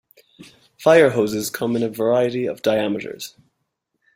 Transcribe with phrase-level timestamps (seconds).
[0.79, 3.35] Fire hoses come in a variety of diameters.